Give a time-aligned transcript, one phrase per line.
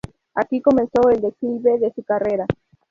[0.33, 2.47] Aquí comenzó el declive de su carrera.